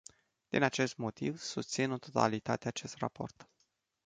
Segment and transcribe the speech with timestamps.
[0.49, 3.49] Din acest motiv, susțin în totalitate acest raport.